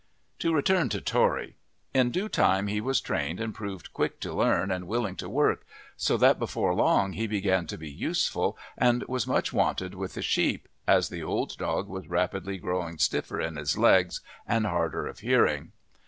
[0.39, 1.57] To return to Tory.
[1.93, 5.63] In due time he was trained and proved quick to learn and willing to work,
[5.95, 10.23] so that before long he began to be useful and was much wanted with the
[10.23, 15.19] sheep, as the old dog was rapidly growing stiffer on his legs and harder of
[15.19, 15.71] hearing.